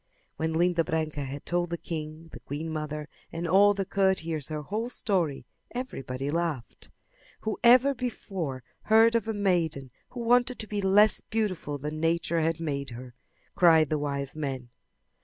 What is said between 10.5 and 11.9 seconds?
to be less beautiful